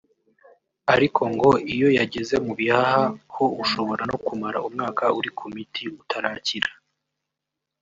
ariko 0.93 1.21
ngo 1.33 1.49
iyo 1.73 1.89
yageze 1.97 2.35
mu 2.45 2.53
bihaha 2.59 3.03
ho 3.35 3.45
ushobora 3.63 4.03
no 4.11 4.17
kumara 4.25 4.57
umwaka 4.67 5.03
uri 5.17 5.29
ku 5.37 5.45
miti 5.53 5.83
utarakira 6.01 6.69